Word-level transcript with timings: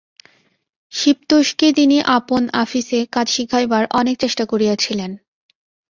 শিবতোষকে 0.93 1.67
তিনি 1.73 1.97
আপন 2.17 2.41
আপিসে 2.63 2.99
কাজ 3.11 3.27
শিখাইবার 3.29 3.83
অনেক 3.99 4.15
চেষ্টা 4.19 4.43
করিয়াছিলেন। 4.45 5.11